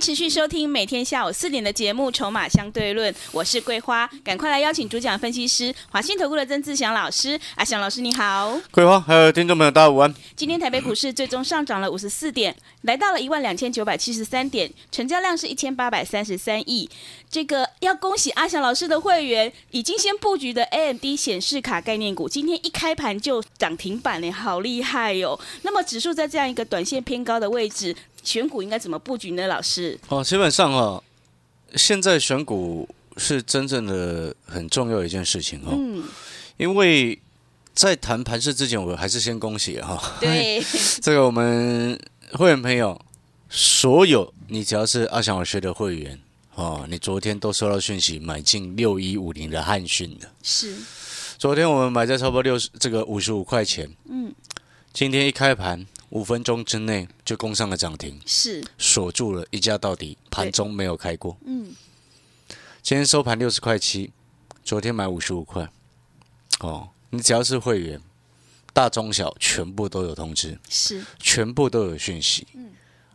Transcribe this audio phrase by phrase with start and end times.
[0.00, 7.38] 持续收听每天下午四点的节目《筹码相对论》，我是桂花，赶快来邀请主讲分析师华信投顾的曾志祥老师。
[7.56, 10.12] 阿祥老师你好，桂花还有听众朋友大家午安。
[10.34, 16.88] 今天台北股市最终上涨了五十四点，来到了一万两千九百七十三点，成交量是一千八百三十三亿。
[17.28, 29.46] 这个要恭喜阿翔老师的会员，已经先布局的 AMD 显示卡概念股，今天一开盘就涨停板嘞，好厉害哟、那么指数在这样一个短线偏高的位置，选股应该怎么布局呢？
[29.46, 29.98] 老师？
[30.08, 31.02] 哦，基本上啊，
[31.74, 36.04] 现在选股是真正的很重要一件事情哦，嗯，
[36.58, 37.18] 因为
[37.72, 40.62] 在谈盘势之前，我还是先恭喜哈、对，
[41.00, 41.98] 这个我们
[42.32, 43.00] 会员朋友，
[43.48, 46.20] 所有你只要是阿翔老师的会员
[46.60, 50.76] 哦，你昨天都收到讯息买进六一五零的汉讯的，是，
[51.38, 54.30] 昨天我们买在差不多六十这个五十五块钱，嗯，
[54.92, 58.20] 今天一开盘五分钟之内就攻上了涨停。
[58.26, 61.38] 是，锁住了，一价到底，盘中没有开过。
[61.46, 61.72] 嗯，
[62.82, 64.12] 今天收盘六十块七，
[64.62, 65.66] 昨天买五十五块。
[66.58, 67.98] 哦，你只要是会员，
[68.74, 72.46] 大中小全部都有通知，是，全部都有讯息。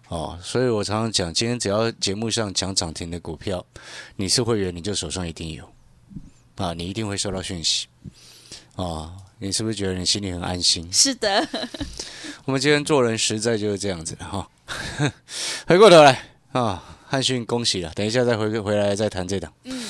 [0.07, 3.65] 哦，所以我常常讲，今天只要节目上讲涨停的股票，
[4.17, 5.67] 你是会员，你就手上一定有
[6.55, 7.87] 啊，你一定会收到讯息。
[8.75, 10.91] 啊，你是不是觉得你心里很安心？
[10.91, 11.47] 是的，
[12.45, 14.47] 我们今天做人实在就是这样子的哈。
[15.65, 19.53] 回过头来啊，汉逊恭喜了，等一下再回回来再谈这档。
[19.63, 19.85] 嗯，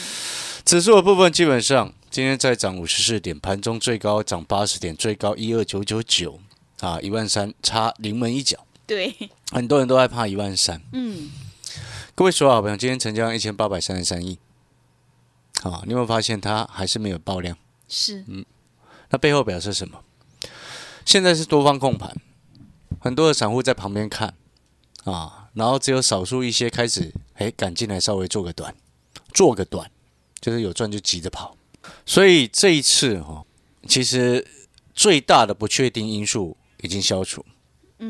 [0.64, 6.40] 指数的部分基本上今天再涨五十四点，盘中最高涨八十点，最高一二九九九
[6.80, 9.16] 啊，一万三差临门一脚，对，
[9.52, 10.82] 很多人都害怕一万三。
[10.94, 11.30] 嗯，
[12.14, 14.38] 各位所有好朋友，今天成交量一千八百三十三亿，
[15.64, 17.58] 啊，你有没有发现它还是没有爆量？
[17.88, 18.46] 是，嗯
[19.10, 20.04] 那背后表示什么？
[21.06, 22.16] 现在是多方控盘，
[23.00, 24.34] 很多的散户在旁边看
[25.04, 28.76] 啊，然后只有少数一些开始哎赶进来稍微做个短，
[29.34, 29.90] 做个短，
[30.42, 31.56] 就是有赚就急着跑。
[32.06, 33.46] 所以这一次哈、哦，
[33.88, 34.46] 其实
[34.94, 37.46] 最大的不确定因素已经消除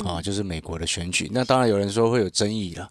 [0.06, 1.29] 啊，就是美国的选举。
[1.34, 2.90] 那当然有人说会有争议了。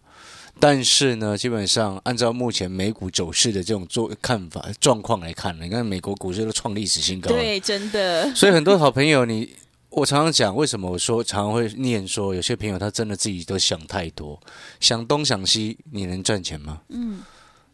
[0.57, 9.53] 但是呢，基本上按照目前美股走势的这种做看法状况来看，你看美国股市都创历史新高，对，真的，所以很多好朋友你，
[9.89, 14.41] 我常常讲，为什么我说常常会念说，有些朋友他真的自己都想太多，
[14.79, 16.81] 想东想西，你能赚钱吗？
[16.87, 17.19] 嗯，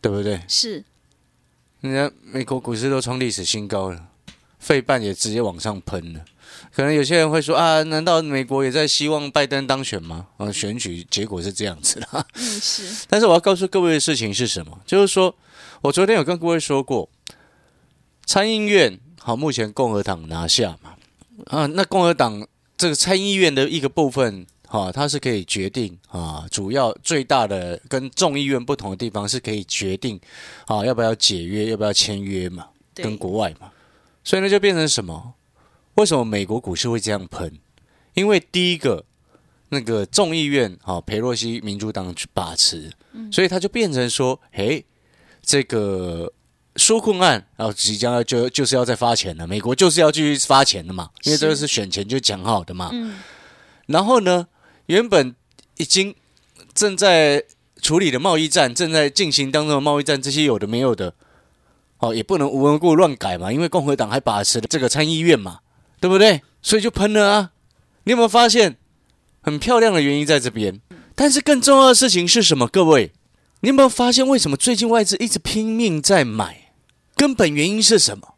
[0.02, 0.42] 对不对？
[0.48, 0.84] 是，
[1.82, 4.08] 人家美国股市都创历史新高了，
[4.58, 6.26] 费半也直接往上喷了。
[6.74, 10.28] 可能有些人会说啊，难道美国也在希望拜登当选吗？
[10.38, 12.08] 啊，选举结果是这样子的。
[12.36, 14.80] 嗯，是， 但是我要告诉各位的事情是什么？
[14.86, 15.36] 就是说
[15.82, 17.10] 我昨天有跟各位说过，
[18.26, 20.96] 参议院好，目前共和党拿下嘛，
[21.48, 30.20] 啊，那共和党这个参议院的一个部分，哈、它是可以决定啊，主要最大的跟众议院不同的地方是可以决定
[30.68, 33.70] 啊，要不要解约，要不要签约嘛，跟，国外嘛，
[34.24, 35.34] 所以呢就变成什么？
[35.96, 37.60] 为什么美国股市会这样喷？
[38.14, 39.06] 因为第一个，
[39.70, 42.92] 那个众议院啊，佩洛西民主党去把持，
[43.32, 44.86] 所以他就变成说，嘿，
[45.42, 46.32] 这个
[46.76, 52.90] 纾困案，然后即将要就就是要再发钱了，美国就是要继续发钱的嘛，因为这个是选前就讲好的嘛。
[52.94, 53.20] 嗯，
[53.88, 54.48] 然后呢，
[54.88, 55.36] 原本
[55.78, 56.16] 已经
[56.74, 57.44] 正在
[57.82, 61.14] 处理的贸易战，正在进行当中的贸易战，这些有的没有的，
[62.00, 65.60] 哦，也不能无缘无故乱改嘛，因为共和党还把持了这个参议院嘛，
[66.02, 66.42] 对不对？
[66.62, 67.52] 所以就喷了啊！
[68.04, 68.76] 你有没有发现
[69.42, 70.82] 很漂亮的原因在这边？
[71.16, 72.68] 但是更重要的事情是什么？
[72.68, 73.14] 各位，
[73.62, 76.74] 你有没有发现为什么最近外资一直拼命在买？
[77.16, 78.34] 根本原因是什么？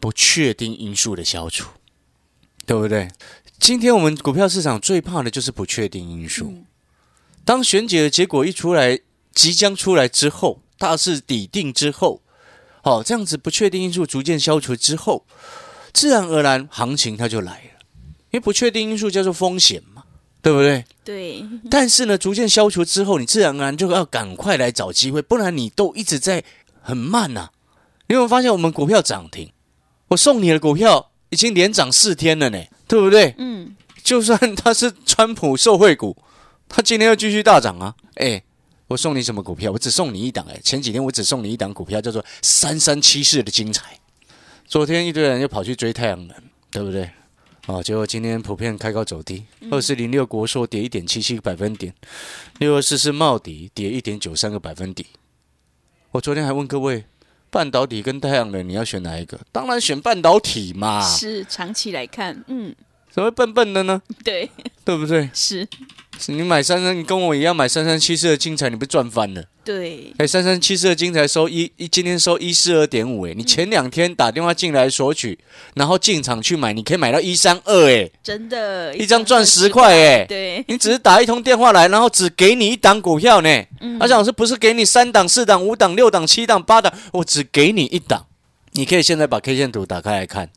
[0.00, 1.68] 不确定因素的消除，
[2.64, 3.10] 对不对？
[3.58, 6.46] 今天我们股票市场最怕的就是不确定因素。
[6.46, 6.64] 嗯
[7.46, 8.98] 当选举的结果一出来，
[9.34, 12.22] 即将出来之后，大势底定之后，
[12.82, 15.26] 好、这样子不确定因素逐渐消除之后，
[15.94, 17.70] 自然而然行情它就来了。
[18.30, 20.02] 因为不确定因素叫做风险嘛，
[20.42, 20.84] 对不对？
[21.04, 26.42] 对，但是呢，逐渐消除之后，你自然而然就要赶快来找机会，不然你都一直在
[26.82, 27.50] 很慢呐、
[28.08, 29.52] 你有没有发现我们股票涨停？
[30.08, 33.34] 我送你的股票已经连涨四天了呢，对不对？
[33.38, 36.16] 嗯，就算它是川普受惠股，
[36.68, 37.94] 它今天要继续大涨啊！
[38.16, 38.42] 哎，
[38.88, 39.72] 我我送你什么股票？
[39.72, 43.98] 我只送你一档哎，前几天我只送你一档股票，叫做三三七四的精彩。
[44.66, 46.36] 昨天一堆人又跑去追太阳能，
[46.70, 47.10] 对不对？
[47.66, 51.94] 哦，结果今天普遍开高走低，二四零六国硕跌一点七七个百分点，
[52.58, 55.08] 六二四是茂迪跌一点九三个百分点。
[56.10, 57.04] 我昨天还问各位，
[57.50, 59.40] 半导体跟太阳能你要选哪一个？
[59.50, 62.74] 当然选半导体嘛，是长期来看，嗯，
[63.14, 64.02] 怎么会笨笨的呢？
[64.24, 64.50] 对，
[64.84, 65.30] 对不对？
[65.32, 65.64] 是，
[66.18, 69.44] 是你买三三，你跟我一样买三三七四的精彩，你不赚翻了？
[69.64, 75.38] 对，哎，三三七四的精彩收一一，今天收一四二点五，哎，你前两天打电话进来索取，
[75.76, 83.48] 然后进场去买，你可以买到一三二，哎，真的，一张赚十块，哎，对，你只是打一通电话来，然后只给你一档股票呢，
[84.00, 88.26] 而且老师不是给你三档、四档、五档、六档、七档、八档，我只给你一档，
[88.72, 90.50] 你可以现在把 K 线图打开来看，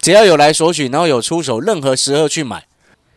[0.00, 2.66] 只要有来索取，然后有出手，任何时候去买，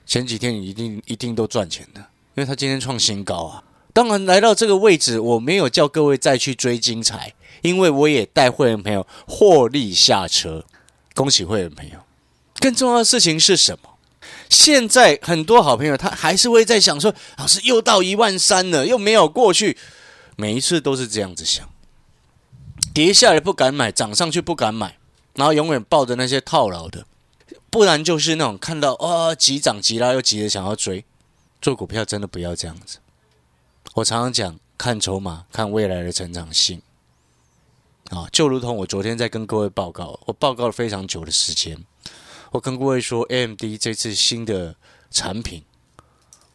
[0.05, 2.01] 前几天你一定一定都赚钱的，
[2.35, 3.63] 因为他今天创新高啊。
[3.93, 10.65] 当然，来到这个位置，我没有叫各位再去追精彩，因为我也带会员朋友获利下车。
[11.13, 11.99] 恭喜会员朋友！
[12.59, 13.89] 更重要的事情是什么？
[14.49, 19.77] 现在很多好朋友他还是会在想说：“老师又到一万三了，又没有过去。”
[20.35, 21.69] 每一次都是这样子想，
[22.93, 24.97] 跌下来不敢买，涨上去不敢买，
[25.35, 27.05] 然后永远抱着那些套牢的，
[27.69, 31.03] 不然就是那种看到啊急涨急拉又急着想要追，
[31.61, 32.99] 做股票真的不要这样子。
[33.95, 36.81] 我常常讲，看筹码，看未来的成长性。
[38.09, 41.77] 啊，就如同我昨天在跟各位报告，我报告了非常久的时间。
[42.51, 44.75] 我跟各位说，AMD 这次新的
[45.09, 45.63] 产品，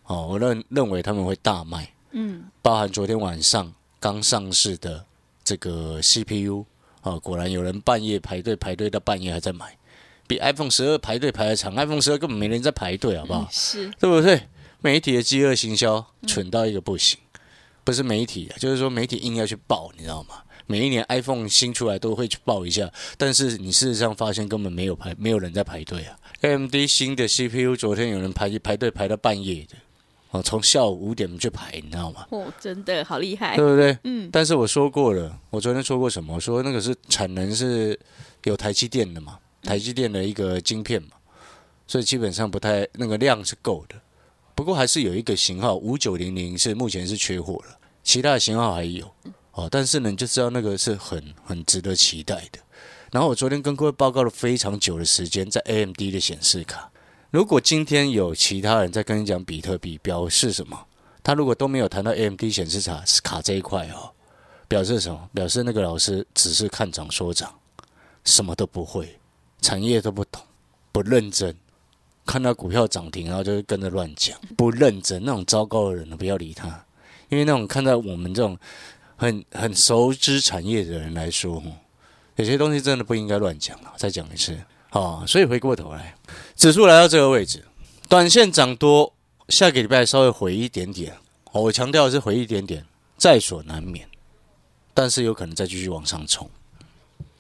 [0.05, 1.93] 哦，我认认为他们会大卖。
[2.13, 5.05] 嗯，包含昨天晚上刚上市的
[5.43, 6.65] 这个 CPU，
[7.03, 9.77] 啊，果然有人半夜排队排队到半夜还在买，
[10.27, 11.75] 比 iPhone 十二排队排的长。
[11.75, 13.49] iPhone 十二根本没人在排队，好不好？
[13.51, 14.43] 是，对不对？
[14.81, 17.19] 媒体的饥饿行销蠢到一个不行，
[17.83, 20.37] 不是媒体啊，就是说媒体硬要去报，你知道吗？
[20.67, 26.17] 每一年 iPhone 新出来都会去报一下，但是你事实上发现根本没有排，没有人在排队啊。
[26.43, 29.77] AMD 新的 CPU 昨天有人排排队排到半夜的，
[30.31, 32.27] 哦，从下午五点去排，你知道吗？
[32.31, 33.97] 哦，真的好厉害，对不对？
[34.05, 36.35] 嗯，但是我说过了，我昨天说过什么？
[36.35, 37.99] 我说那个是产能是
[38.45, 41.11] 有台积电的嘛，台积电的一个晶片嘛，
[41.87, 43.97] 所以基本上不太那个量是够的。
[44.55, 49.11] 不过还是有一个型号五九零零是目前是缺货了，其他的型号还有
[49.53, 49.67] 哦。
[49.71, 52.59] 但是呢，你就知道那个是很很值得期待的。
[53.11, 56.91] 然后我昨天跟各位报告了非常久的时间，在 AMD 的显示卡。
[57.31, 60.87] 如果今天有其他人在跟你讲比特币，表示什么？
[61.23, 64.11] 他如果都没有谈到 AMD 显示卡卡这一块哦，
[64.67, 65.29] 表示什么？
[65.35, 67.53] 表示那个老师只是看涨说涨，
[68.25, 69.19] 什么都不会，
[69.61, 70.41] 产业都不懂，
[70.91, 71.55] 不认真。
[72.25, 76.83] 看到股票涨停，然后就跟着乱讲，不认真那种糟糕的人呢，不要理他。
[77.29, 78.59] 因为那种看到我们这种
[79.17, 81.63] 很很熟知产业的人来说，
[82.37, 83.93] 有些东西真的不应该乱讲了。
[83.99, 84.59] 再讲一次，
[84.91, 86.15] 啊，所以回过头来，
[86.57, 87.65] 指数来到这个位置，
[88.09, 89.13] 短线涨多，
[89.49, 91.17] 下个礼拜稍微回一点点。
[91.53, 92.85] 我强调的是回一点点，
[93.17, 94.07] 在所难免，
[94.95, 96.49] 但是有可能再继续往上冲。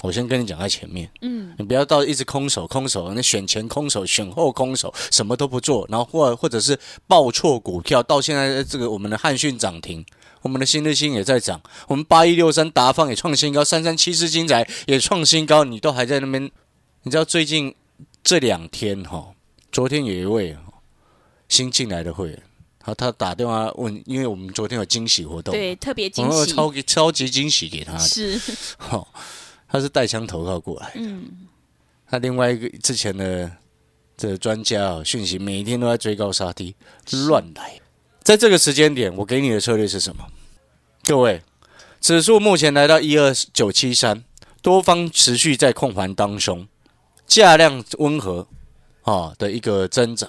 [0.02, 10.04] 我先跟你讲在前面，嗯，你不要到一直空手空手，你选前空手，选后空手，什么都不做，然后或或者是报错股票，到现在这个我们的汉讯涨停，
[10.42, 16.50] 我们的新日新也在涨，我们八一六三达方也创新高，三三七四金仔也创新高，你都还在那边，
[17.02, 17.74] 你知道最近
[18.22, 19.32] 这两天哈，
[19.70, 20.56] 昨天有一位
[21.48, 22.42] 新进来的会员，
[22.78, 28.40] 他他打电话问，因为我们昨天有惊喜活动，对，特别惊喜，超级超级惊喜给他的，是，
[28.76, 29.06] 哈、
[29.68, 30.92] 他是带枪投靠过来。
[30.96, 31.48] 嗯，
[32.06, 33.50] 他另外一个之前的
[34.16, 36.74] 这个专家啊，讯息每一天都在追高杀低，
[37.28, 37.80] 乱来。
[38.22, 40.26] 在这个时间点，我给你的策略是什么？
[41.04, 41.40] 各位，
[42.00, 44.22] 指数目前来到一二九七三，
[44.60, 46.68] 多方持续在控盘当中，
[47.28, 48.48] 价量温和
[49.02, 50.28] 啊的一个增长。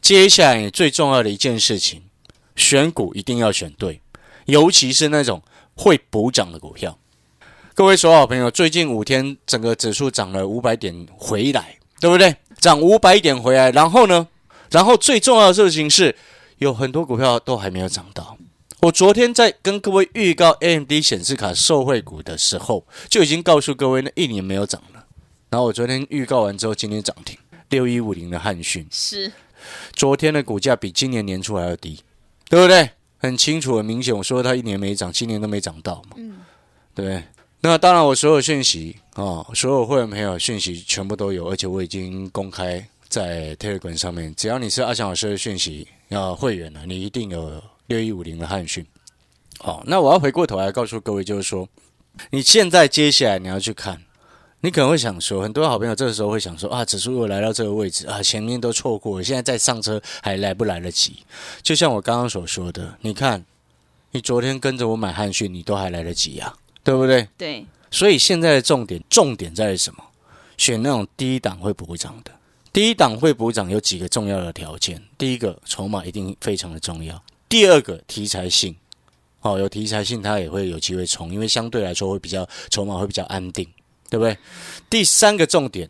[0.00, 2.02] 接下来最重要的一件事情，
[2.56, 4.00] 选股一定要选对，
[4.46, 5.40] 尤其是那种
[5.76, 6.98] 会补涨的股票。
[7.74, 12.34] 各位所有好朋友，最近五天整个指数涨了五百点回来，对不对？
[12.58, 14.26] 涨五百点回来，然后呢？
[14.70, 16.16] 然后最重要的事情是，
[16.58, 18.36] 有很多股票都还没有涨到。
[18.80, 25.04] 我昨天在跟各位预告 AMD 显示卡受惠股的时候，就已经告诉各位，那一年没有涨了。
[25.50, 27.36] 然后我昨天预告完之后，今天涨停
[27.70, 29.32] 六一五零的汉讯，是，
[29.92, 32.00] 昨天的股价比今年年初还要低，
[32.48, 32.90] 对不对？
[33.18, 36.38] 很清楚、很明显，我说它一年没涨，今年都没涨到嘛，嗯，
[36.94, 37.24] 对不对？
[37.60, 44.32] 那当然，我所有讯息啊、哦，所有会员朋友讯息全部都有，而且我已经公开在 Telegram 上面。
[44.36, 48.86] 只要你是阿翔老师的讯息要会员了，你一定有六一五零的汉讯。
[49.58, 51.68] 好，那我要回过头来告诉各位，就是说，
[52.30, 54.00] 你现在接下来你要去看，
[54.60, 61.18] 你可能会想说，很多好朋友这个时候会想说啊，指数如果来到这个位置啊，前面都错过了，现在再上车还来不来得及？
[61.62, 63.44] 就像我刚刚所说的，你看，
[64.10, 67.28] 你昨天跟着我买汉讯，你都还来得及呀、对不对？
[67.38, 70.02] 对，所以现在的重点，重点在于什么？
[70.56, 72.32] 选那种第一档会补涨的。
[72.72, 78.74] 第一档会补涨有几个重要的条件，第一个筹码一定非常的重要，第二个题材性，
[79.40, 83.66] 哦，有题材性它也会有机会冲，因为相对来说会比较筹码会比较安定，
[84.10, 84.36] 对不对？
[84.88, 85.88] 第三个重点，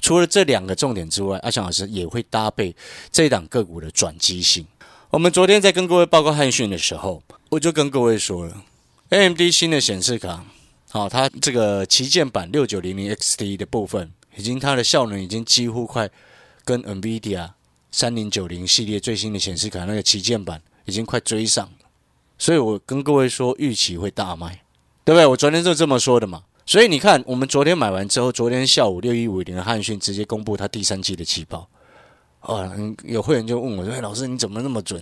[0.00, 2.74] 除了这两个重点之外，阿强老师也会搭配
[3.10, 4.66] 这一档个股的转机性。
[5.10, 8.64] 我们昨天在跟各位报告汉讯的时候，我就跟各位说了
[9.08, 10.44] ，AMD 新的显示卡，
[10.90, 16.10] 好、它这个旗舰版六九零零 XT 的部分，已经它的效能已经几乎快
[16.64, 17.50] 跟 NVIDIA
[17.90, 21.88] 三零九零系列最新的显示卡那个旗舰版已经快追上了，
[22.36, 24.62] 所以我跟各位说预期会大卖，
[25.04, 25.24] 对不对？
[25.26, 26.42] 我昨天就这么说的嘛。
[26.66, 31.68] 所以你看，我们昨天买完之后，昨天下午六一五零的汉讯直接公布他第三季的季报。
[32.40, 35.00] 哦，嗯有会员就问我说：“哎，老师你怎么那么准？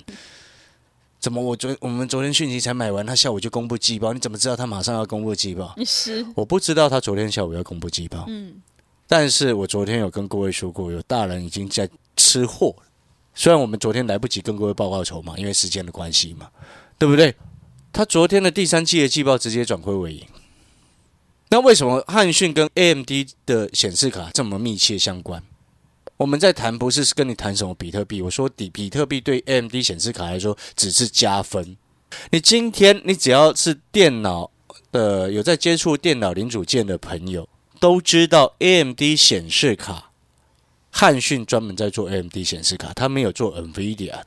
[1.19, 4.13] 怎么我昨我们昨天讯息才买完，他下午就公布季报？
[4.13, 8.61] 你怎么知道他马上要公布季报？”是，我不知道他昨天下午要公布季报，嗯，
[9.09, 12.77] 但是我昨天有跟各位说过，有大人已经在吃货。
[13.35, 16.49] 虽然我们昨天来不及跟各位报告筹码，因为时间的关系嘛，
[16.99, 17.35] 对不对？
[17.91, 20.23] 他昨天的第三季的季报直接转亏为盈。
[21.55, 23.09] 那为什么汉讯跟 AMD
[23.47, 25.41] 的显示卡这么密切相关？
[26.17, 31.77] 我们在谈不是跟你谈什么比特币，我说比比特币对 AMD 显示卡来说只是加分。
[32.33, 34.51] 你今天你只要是电脑
[34.91, 40.11] 的有在接触电脑零组件的朋友，都知道 AMD 显示卡，
[40.91, 44.27] 汉讯专门在做 AMD 显示卡，他没有做 NVIDIA 的。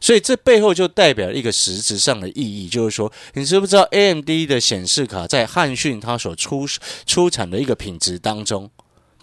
[0.00, 6.66] 所以这背后就代表一个实质上的意义，就是说，你知不知道 AMD 的显示卡在汉讯它所出
[7.04, 8.70] 出产的一个品质当中，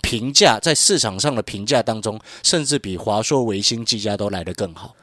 [0.01, 4.95] 评价在市场上的评价当中，甚至比华硕、维星、技嘉都来得更好。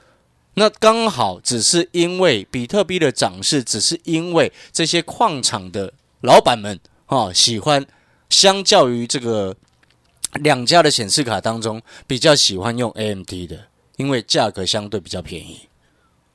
[0.54, 7.86] 那刚好只是因为比特币的涨势，只是因为这些矿场的老板们啊、喜欢，
[8.28, 9.56] 相较于这个
[10.34, 15.60] 两家的显示卡当中，比较喜欢用 AMD 的，因为价格相对比较便宜。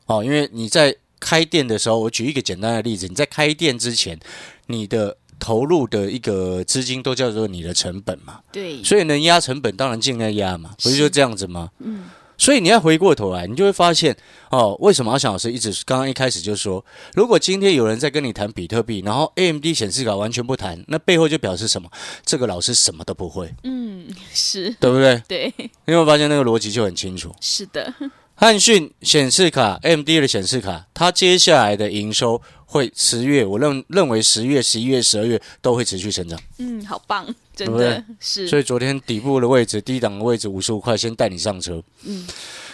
[0.06, 4.20] 哦，因为你在开店的时候，我举一个简单的例子，你在开店之前，
[4.68, 11.72] 你的投入的一个资金都叫做你的成本嘛，对，所以能压成本，当然尽量压嘛，不是是就这样子吗？
[11.80, 12.06] 嗯，
[12.38, 14.15] 所以你要回过头来，你就会发现
[14.51, 16.84] 哦，为什么阿翔老师一直刚刚一开始就说，
[17.15, 21.89] 如果今天有人在跟你谈比特币，然后 AMD 显示卡完全不谈，那背后就表示什么？
[22.25, 25.22] 这个老师什么都不会，嗯，是，对不对？
[25.27, 27.34] 对，你有没有发现那个逻辑就很清楚？
[27.41, 27.94] 是的，
[28.36, 32.39] 汉讯显示卡、AMD 的显示卡，它接下来的营收
[32.77, 36.39] 会十月，我认认为十月、十一月、十二月都会持续成长。
[36.60, 41.84] 嗯，好棒，真的是，所以昨天底部的位置、低档的位置五十五块，先带你上车。
[42.03, 42.27] 嗯，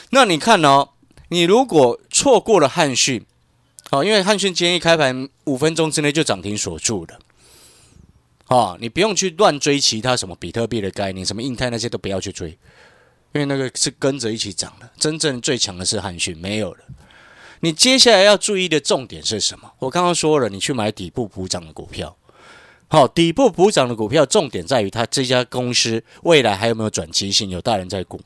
[0.09, 0.89] 那你看哦，
[1.29, 3.25] 你如果错过了汉讯，
[3.91, 7.19] 哦，因为汉讯今天一开盘五分钟之内就涨停锁住了。
[8.49, 12.49] 哦，你不用去乱追其他什么比特币的概念，什么印太那些都不要去追，
[13.31, 14.89] 因为那个是跟着一起涨的。
[14.99, 16.79] 真正最强的是汉讯，没有了。
[17.63, 19.71] 你接下来要注意的重点是什么？
[19.79, 22.13] 我刚刚说了，你去买底部补涨的股票。
[22.89, 28.19] 好，底部补涨的股票，重点在于它这家公司未来还有没有转机性，有大人在股。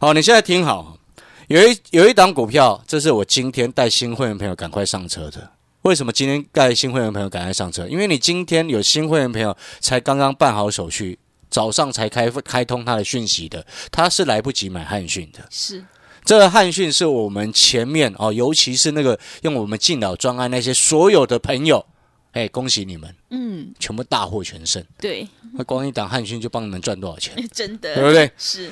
[0.00, 0.98] 好，你现在听好，
[1.46, 5.52] 有一有一档股票，这是我今天带新会员朋友赶快上车的。
[5.82, 7.86] 为什么今天带新会员朋友赶快上车？
[7.86, 11.16] 因为你今天有新会员朋友才刚刚办好手续，
[11.48, 15.46] 早上才开开通他的讯息的，他是来不及买汉讯的。
[15.48, 15.84] 是，
[16.24, 21.84] 这个汉讯是我们前面哦，尤其是那个用我们敬老专案那些所有的朋友，
[22.32, 24.84] 哎，恭喜你们，嗯，全部大获全胜。
[24.98, 28.30] 对，那光一档汉讯就帮你们赚多少钱， 真的，对不对？
[28.36, 28.70] 是，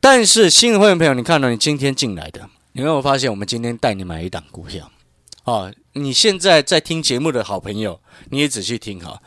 [0.00, 4.90] 但是新的会员朋友，你看到你今天进来的，你有没有发现我们今天带你买一档股票？
[5.44, 9.22] 哦，你现在在听节目的好朋友，你也仔细听哈。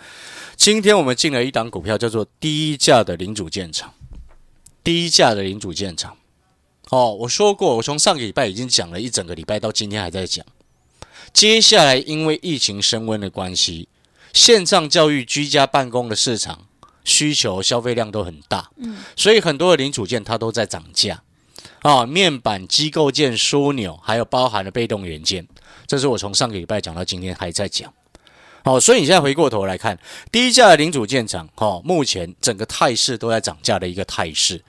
[0.56, 3.94] 今天我们进了一档股票，叫做低价的零组件厂。
[4.84, 6.18] 低价的零组件厂。
[6.90, 10.46] 哦，我说过，我从上个礼拜已经讲了一整个礼拜，到今天还在讲。
[11.32, 13.88] 接下来因为疫情升温的关系，
[14.34, 16.66] 线上教育、居家办公的市场
[17.04, 21.22] 需求、消费量都很大，嗯，所以很多的零组件它都在涨价。
[21.82, 25.48] 啊、面板、机构件、枢纽，还有包含了被动元件，
[25.88, 27.94] 这是我从上个礼拜讲到今天还在讲。
[28.64, 29.98] 好，所以你现在回过头来看，
[30.32, 34.62] 低价的零组件厂，哈，目前整个态势都在涨价的一个态势。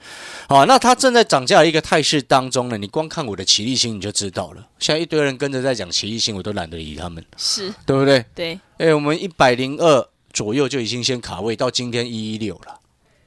[0.47, 4.67] 好，那它正在涨价的一个态势当中呢，你光看我的奇力星你就知道了。
[4.79, 8.25] 现在一堆人跟着在讲奇力星，我都懒得理他们，是对不对？
[8.33, 12.79] 对，哎，我们一百零二左右就已经先卡位，到今天一一六了，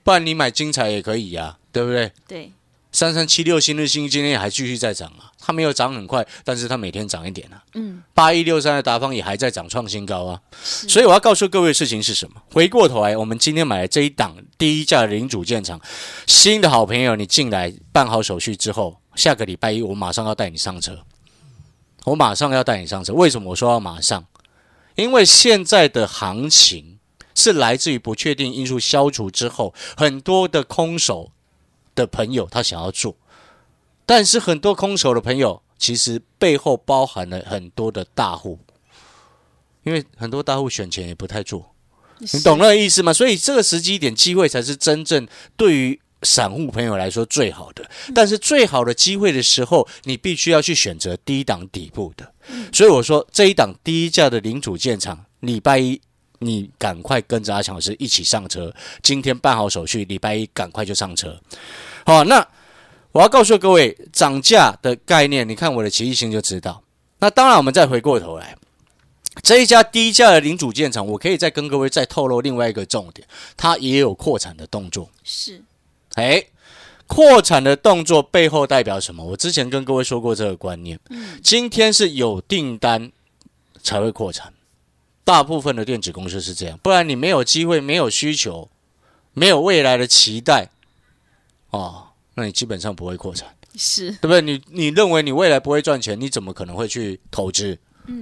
[0.02, 2.10] 不然你买精彩也可以呀、对不对？
[2.26, 2.52] 对，
[2.94, 7.60] 三三七六新日新今天还继续在涨啊，它没有涨很快，但是它每天涨一点啊。
[7.74, 10.40] 嗯，八一六三的达方也还在涨创新高啊。
[10.62, 12.40] 所以我要告诉各位的事情是什么？
[12.52, 15.80] 回过头来，我们今天买的这一档第一架的零组件厂，
[16.28, 21.00] 新的好朋友，你进来办好手续之后，下个礼拜一我马上要带你上车，
[22.04, 23.12] 我马上要带你上车。
[23.12, 24.24] 为什么我说要马上？
[24.94, 27.00] 因为现在的行情
[27.34, 31.32] 是来自于不确定因素消除之后，很多的空手
[31.94, 33.16] 的朋友他想要做，
[34.06, 38.58] 但是很多空手的朋友其实背后包含了很多的大户，
[39.82, 41.74] 因为很多大户选钱也不太做，
[42.18, 43.12] 你懂那个意思吗？
[43.12, 47.88] 所以这个时机点机会才是真正对于散户朋友来说最好的。
[48.14, 52.32] 但是最好的机会的时候，你必须要去选择低档底部的。
[52.72, 56.00] 所以我说这一档低价的领主建厂，礼拜一
[56.44, 61.40] 你赶快跟着阿强老师一起上车，今天办好手续，礼拜一赶快就上车。
[62.06, 62.46] 好，那
[63.12, 66.82] 我要告诉各位涨价的概念，你看我的奇异星就知道。
[67.18, 68.56] 那当然，我们再回过头来，
[69.42, 75.10] 这一家低价的零组件厂，我可以再跟各位再透露另外一个重点，它也有扩产的动作。
[75.22, 75.62] 是
[76.14, 76.44] 哎，
[77.06, 79.24] 扩产的动作背后代表什么？
[79.24, 80.98] 我之前跟各位说过这个观念。
[81.42, 83.10] 今天是有订单
[83.82, 84.53] 才会扩产，
[85.24, 88.70] 大部分的电子公司是这样，不然你没有机会、没有需求、
[89.32, 90.68] 没有未来的期待，
[91.70, 94.42] 哦，那你基本上不会扩产，是，对不对？
[94.42, 97.78] 你你认为你未来不会赚钱，你怎么可能会去投资？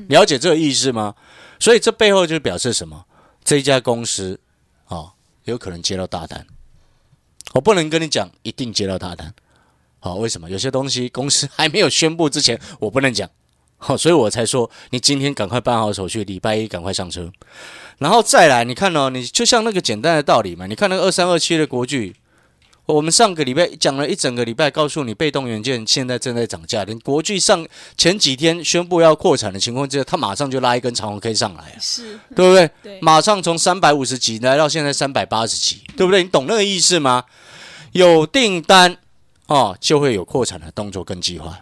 [0.08, 1.16] 了解这个意思吗？
[1.58, 3.04] 所以这背后就表示什么？
[3.42, 4.38] 这一家公司
[4.84, 5.12] 啊、哦，
[5.44, 6.46] 有可能接到大单。
[7.54, 9.34] 我不能跟你讲一定接到大单，
[9.98, 10.48] 好、为什么？
[10.48, 13.28] 有些东西公司还没有宣布之前，我不能讲，
[13.84, 17.30] 好、所以我才说你今天赶快办好手续，礼拜一赶快上车，
[17.98, 22.14] 然后再来，你看哦，你就像那个简单的道理嘛，你看那个二三二七的国巨，
[22.86, 27.66] 我们上个礼拜讲了一整个礼拜，告诉你被动元件现在正在涨价，连国巨上
[27.96, 32.70] 前几天宣布要扩产的情况之下，它马上就拉一根长红 K 上来啊，是，对不对？
[32.82, 36.22] 对，马上从三百五十几来到现在三百八十几，对不对？
[36.22, 37.24] 你懂那个意思吗？
[37.92, 38.96] 有订单
[39.46, 41.58] 哦，就会有扩产的动作跟计划，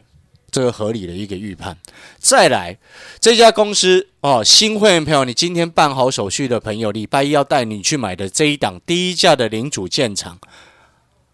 [0.51, 1.77] 这个合理的一个预判。
[2.19, 2.79] 再来，
[3.21, 10.39] 这家公司哦，新会员朋友，你今天办好手续的朋友，礼拜一要带你去买的这一档低价的零组件厂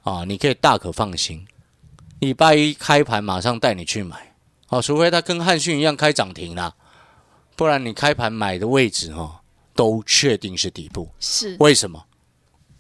[0.02, 1.46] 啊，你可以大可放心，
[2.20, 4.34] 礼拜一开盘马上带你去买
[4.68, 6.74] 哦，除非它跟汉讯一样开涨停啦，
[7.56, 9.36] 不然你开盘买的位置哦，
[9.74, 11.08] 都确定是底部。
[11.18, 12.04] 是，为什么？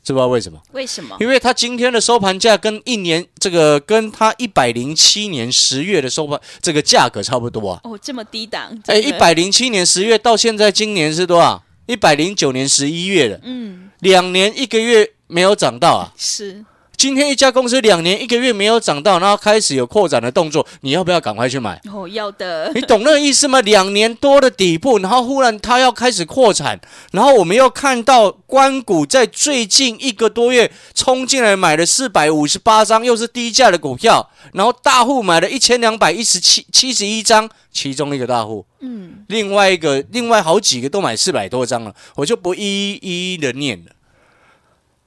[0.06, 0.62] 知不知道为什么？
[0.70, 1.16] 为什么？
[1.18, 7.80] 因为它今天的收盘价跟一年这个跟它一百零七年十月的收盘这个价格差不多啊。
[7.82, 11.60] 哦，这么低档，哎，一百零七年十月到现在今年是多少？
[11.86, 16.12] 一百零九年十一月的，嗯，两年一个月没有涨到啊。
[16.16, 16.64] 是，
[16.96, 21.80] 今天一家公司两年一个月没有涨到，然后开始有扩展的动作，你要不要赶快去买？
[21.92, 23.60] 哦，要的，你懂那个意思吗？
[23.60, 26.80] 两年多的底部，然后忽然它要开始扩产，
[27.12, 43.92] 然后我们又看到关谷在最近一个多月冲进来买了四百五十八张，又是低价的股票，然后大户买了一千两百一十七七十一张，其中一个大户，嗯，另外一个另外好几个都买四百多张了，我就不一一一一的念了。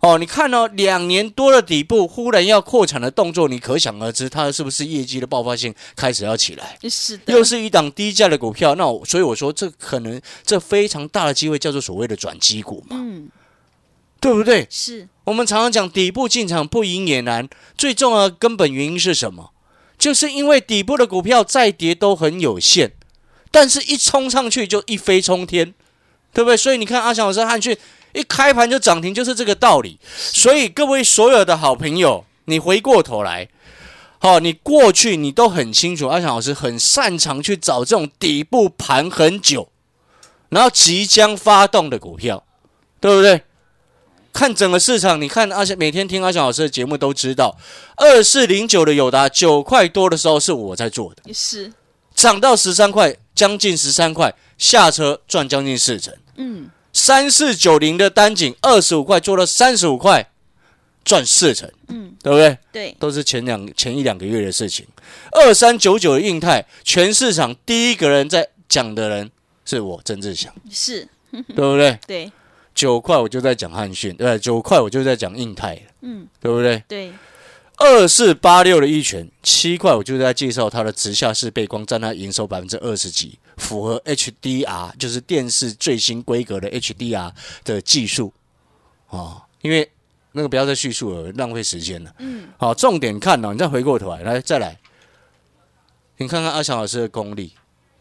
[0.01, 6.77] 哦，你看哦，两年多的底部忽然要扩产的动作，你可想而知，它是不是业绩的爆发性开始要起来？
[6.89, 13.29] 是的，又是一档低价的股票，那我所以我说这可能这非常大的机会叫做所谓的转机股嘛，嗯，
[14.21, 14.65] 对不对？
[14.69, 19.51] 是，我们常常讲底部进场不赢也难，最重要的根本原因是什么？
[19.97, 22.93] 就是因为底部的股票再跌都很有限，
[23.51, 25.73] 但是一冲上去就一飞冲天，
[26.33, 26.55] 对不对？
[26.55, 27.77] 所以你看阿翔老师汉讯
[28.13, 29.99] 一开盘就涨停，就是这个道理。
[30.15, 33.49] 所以各位所有的好朋友，你回过头来。
[34.21, 39.69] 好、你过去你都很清楚，阿强老师很擅长去找这种底部盘很久，
[40.49, 42.43] 然后即将发动的股票，
[42.99, 43.43] 对不对？
[44.33, 47.57] 看整个市场，你看阿翔每天听阿强老师的节目都知道，
[47.95, 51.71] 二四零九的友达九块多的时候是我在做的，是，
[52.13, 56.13] 涨到十三块，将近十三块，下车赚将近四成。
[56.35, 56.69] 嗯，
[56.99, 60.29] 三四九零的单井二十五块做到三十五块，
[61.05, 62.57] 赚四成，嗯，对不对？
[62.73, 64.85] 对，都是前两前一两个月的事情。
[65.31, 69.31] 二三九九的印泰，全市场第一个人在讲的人
[69.63, 71.97] 是我曾志祥，是，对不对？
[72.05, 72.31] 对，
[72.75, 74.37] 九块我就在讲汉讯，对？
[74.37, 76.83] 九块我就在讲印泰，嗯，对不对？
[76.87, 77.13] 对，
[77.79, 87.31] 二四八六的一拳，七块我就在介绍它的直下式背光，占它营收百分之二十几，符合 HDR，就是电视最新规格的 HDR
[87.63, 88.33] 的技术
[89.07, 89.41] 哦。
[89.61, 89.89] 因为
[90.33, 92.13] 那个不要再叙述了，浪费时间了。
[92.19, 94.77] 嗯，好，重点看哦，你再回过头来，来再来，
[96.17, 97.53] 你看看阿强老师的功力，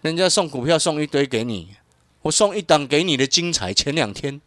[0.02, 1.68] 人家送股票送一堆给你，
[2.22, 4.40] 我送一档给你的精彩，前两天。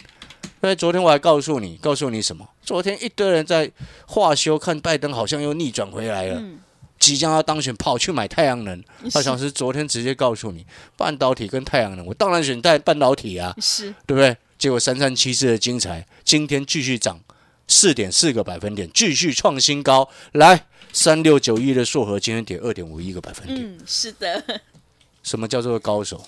[0.63, 2.47] 因为，昨天我还告诉你，告诉你什么？
[2.63, 3.71] 昨天一堆人在
[4.05, 6.59] 化修，看拜登好像又逆转回来了，嗯
[6.99, 8.83] 即将要当选，跑去买太阳能。
[9.15, 10.63] 阿翔老师昨天直接告诉你，
[10.95, 14.37] 半导体跟太阳能，我当然选带半导体啊，是，对不对？
[14.59, 17.19] 结果三三七四的精彩，今天继续涨
[17.67, 20.07] 四点四个百分点，继续创新高。
[20.33, 23.59] 来，三六九一的硕和今天跌二点五一个百分点。
[23.59, 24.61] 嗯，是的，
[25.23, 26.23] 什么叫做高手？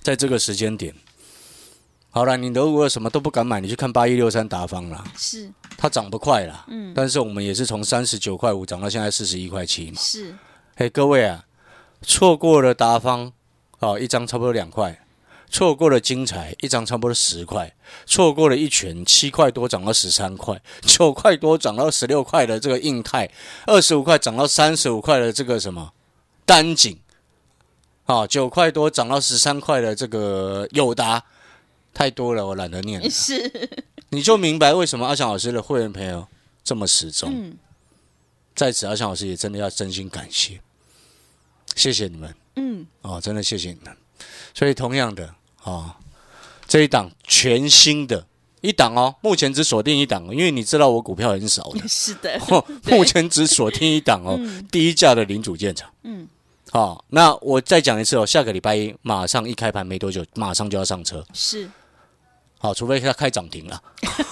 [0.00, 0.94] 在这个时间点，
[2.16, 10.00] 好了，你如果什么都不敢买，你去看八一六三达方啦，是，它涨不快啦，嗯，但是我们也是从三十九块五涨到现在四十一块七嘛。
[10.00, 10.34] 是，
[10.76, 11.44] 嘿，各位啊，
[12.00, 13.30] 错过了达方
[13.80, 14.94] 哦，一张差不多两块；
[15.50, 17.68] 错过了精彩，一张差不多十块；
[18.06, 23.30] 错过了一拳，七块多涨到十三块，九块多涨到十六块的这个印泰，
[23.66, 25.92] 二十五块涨到三十五块的这个什么？
[26.46, 26.98] 单井，
[28.06, 31.22] 啊，九块多涨到十三块的这个友达，
[31.96, 33.08] 太多了，我懒得念了。
[33.08, 33.70] 是，
[34.10, 36.28] 你就明白为什么阿翔老师的会员朋友
[36.62, 37.32] 这么始终。
[37.32, 37.56] 嗯。
[38.54, 40.60] 在此，阿翔老师也真的要真心感谢，
[41.74, 42.34] 谢谢你们。
[42.56, 43.96] 嗯，哦，真的谢谢你们。
[44.52, 45.94] 所以同样的哦，
[46.68, 48.26] 这一档全新的
[48.60, 54.38] 一档哦，目前只锁定一档哦，因为你知道我股票很少的， 是的，哦、目前只锁定一档哦，
[54.70, 55.90] 第一价的零组建厂。
[56.02, 56.28] 嗯，
[56.70, 61.22] 好、那我再讲一次哦，下个礼拜一马上一开盘没多久，马上就要上车。
[61.34, 61.70] 是，
[62.58, 63.80] 好、除非它开涨停了。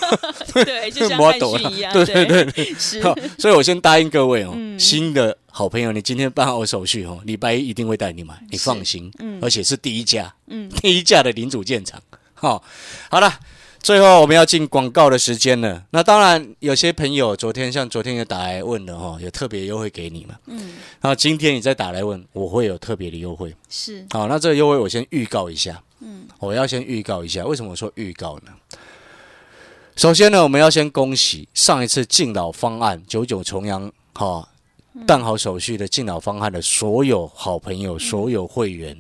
[0.53, 4.79] 对，就像汉我懂了讯一样，对对对对是，好所以我先答应各位哦，嗯。
[4.79, 10.69] 新的好朋友，你今天办好手续哦，礼拜一一定会带你买，你放心，而且是第一家，嗯。
[10.83, 12.01] 第一家的零组建厂。
[12.35, 12.63] 好、
[13.11, 13.41] 好了，
[13.85, 15.85] 最后我们要进广告的时间了。
[15.91, 20.35] 那当然，有些朋友昨天像昨天也打来问了哈、有特别优惠给你们。
[20.47, 23.55] 嗯，然后今天你再打来问，我会有特别的优惠。
[23.69, 25.83] 是，好，那这个优惠我先预告一下。
[26.01, 28.53] 嗯，我要先预告一下，为什么我说预告呢？
[29.97, 34.49] 首先呢，我们要先恭喜上一次敬老方案九九重阳哈、
[35.07, 38.97] 办好手续的敬老方案的所有好朋友、所有会员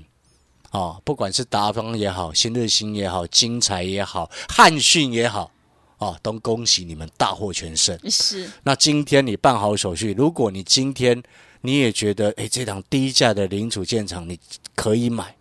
[0.75, 5.53] 啊、不管是达方也好、新日新也好、精彩也好、汉讯也好
[5.99, 7.97] 啊，都恭喜你们大获全胜。
[8.11, 11.23] 是，那今天你办好手续，如果你今天
[11.61, 14.37] 你也觉得，哎，这档低价的零组件厂你
[14.75, 15.37] 可以买，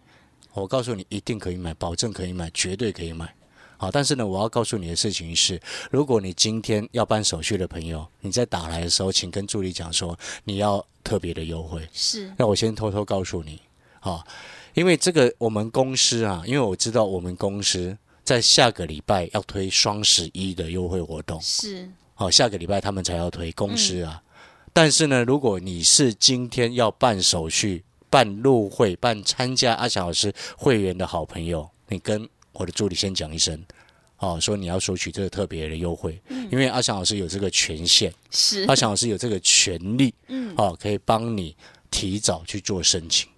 [0.54, 3.34] 我告诉你一定可以买，保证可以买，绝对可以买。
[3.76, 11.89] 好，但是呢，我要告诉你的事情是，如果你今天要办手续的朋友，你在打来的时候，请跟助理讲说你要特别的优惠。
[11.91, 13.60] 是，那我先偷偷告诉你，
[14.00, 14.24] 啊，
[14.73, 21.39] 因为这个我们公司啊，因为我知道我们公司在下个礼拜要推双十一的优惠活动。
[21.41, 24.21] 是，好、下个礼拜他们才要推公司啊。
[24.71, 33.63] 但是呢，如果你是今天要办手续、办入会、办参加阿翔老师会员的好朋友，你跟我的助理先讲一声，
[34.17, 36.19] 哦，说你要索取这个特别的优惠，
[36.51, 41.55] 因为阿翔老师有这个权限，是，阿翔老师有这个权利，嗯，哦，可以帮你
[41.91, 43.29] 提早去做申请。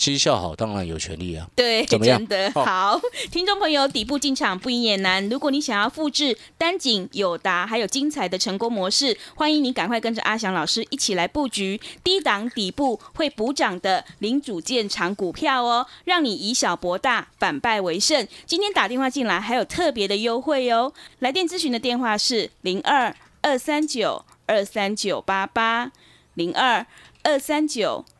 [0.00, 1.46] 绩效好当然有权利啊。
[1.54, 5.28] 对，怎么样真的哦好，听众朋友，底部进场不赢也难。
[5.28, 18.26] 如果你想要复制单井、友达还有精彩的成功模式，欢迎你赶快跟着阿翔老师一起来布局低档底部会补涨的零组件厂股票哦，让你以小博大，反败为胜。
[18.46, 25.92] 今天打电话进来还有特别的优惠哦，来电咨询的电话是零二二三九二三九八八
[26.32, 26.86] 零二
[27.22, 28.06] 二三九。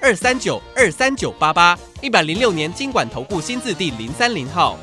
[0.00, 4.78] 二三九二三九八八，一百零六年经管投顾新字第零三零号。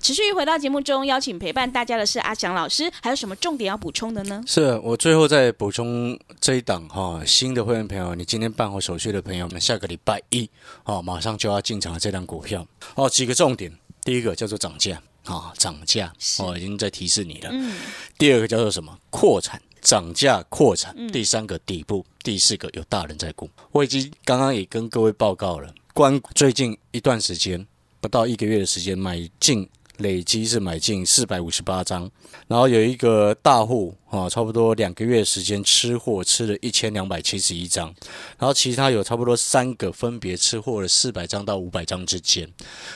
[0.00, 4.42] 持续回到节目中，邀请陪伴大家的是阿翔老师，还有什么重点要补充的呢？
[4.46, 10.48] 是我最后再补充这一档哈、新的会员朋友，你今天办好手续的朋友们，下个礼拜一
[10.84, 13.70] 哦，马上就要进场的这档股票哦，几个重点，
[14.02, 17.50] 第一个叫做涨价啊涨价是哦，已经在提示你了。
[17.52, 17.74] 嗯，
[18.16, 18.98] 第二个叫做什么？
[19.10, 19.60] 扩产。
[19.84, 23.48] 涨价扩产，嗯第三个底部，第四个有大人在顾。
[23.70, 27.64] 我已经刚刚也跟各位报告了，关最近一段时间
[28.00, 29.68] 不到一个月的时间，买进
[29.98, 32.10] 累积是买进四百五十八张，
[32.48, 37.94] 然后有一个大户啊，差不多两个月的时间吃货吃了一千两百七十一张，
[38.38, 42.50] 然后其他有差不多三个分别吃货了四百张到五百张之间。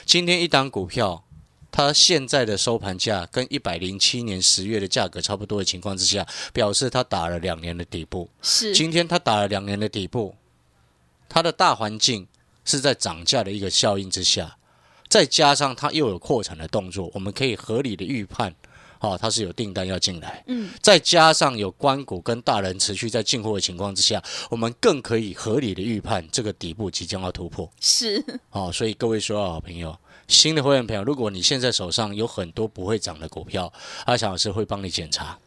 [0.06, 1.22] 今天一档股票。
[1.70, 8.28] 它现在的收盘价跟一百零七年十月的价格差不多的情况之下，表示它打了两年的底部。
[8.42, 10.34] 是今天它打了两年的底部，
[11.28, 12.26] 它的大环境
[12.64, 14.56] 是在涨价的一个效应之下，
[15.08, 18.54] 再加上它又有扩产的动作，我们可以合理的预判，
[19.00, 20.42] 哦，它是有订单要进来。
[20.48, 27.70] 嗯，再加上有关股跟大人持续在进货的情况之下，我们更可以合理的预判这个底部即将要突破。
[27.80, 29.96] 是哦，所以各位所有好朋友，
[30.28, 33.72] 新的会员朋友，如果你现在手上有很多不会涨的股票，
[34.04, 35.38] 阿强老师会帮你检查，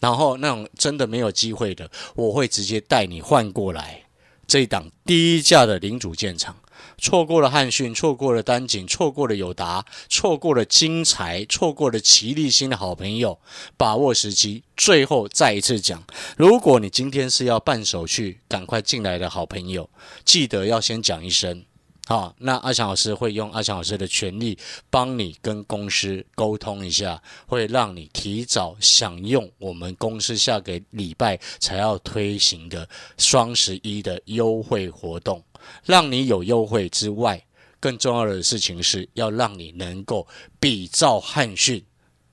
[0.00, 4.02] 然后那种真的没有机会的，我会直接带你换过来
[4.46, 6.56] 这一档低价的领主建厂。
[6.98, 13.38] 错过了汉讯，错过了丹景，错过了友达，错过了金财，错过了奇力新的好朋友，
[13.76, 14.62] 把握时机。
[14.76, 16.02] 最后再一次讲，
[16.36, 19.88] 如果你今天是要办手续，赶快进来的好朋友，
[20.24, 21.64] 记得要先讲一声。
[22.08, 24.56] 好，那阿强老师会用阿强老师的权利
[24.88, 32.88] 帮你跟公司沟通一下，会让你提早享用我们公司下个礼拜才要推行的
[33.18, 35.42] 双十一的优惠活动，
[35.84, 37.44] 让你有优惠之外，
[37.80, 40.24] 更重要的事情是要让你能够
[40.60, 41.84] 比照汉讯，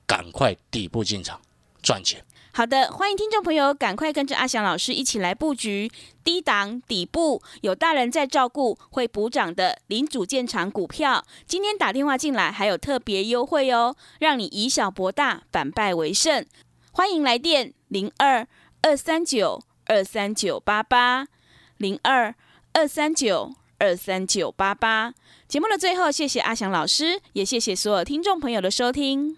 [0.05, 1.41] 赶快底部进场
[1.81, 2.23] 赚钱。
[2.55, 5.89] 好的，欢迎听众朋友赶快跟着阿翔老师一起来布局
[6.23, 11.25] 低档底部有大人在照顾会补涨的零组件厂股票。
[11.47, 16.45] 今天打电话进来还有特别优惠哦，让你以小博大，反败为胜。
[16.91, 18.47] 欢迎来电零二
[18.83, 21.25] 二三九二三九八八
[21.77, 22.35] 零二
[22.73, 25.15] 二三九二三九八八。
[25.47, 29.37] 节目的最后，谢谢阿翔老师，也谢谢所有听众朋友的收听。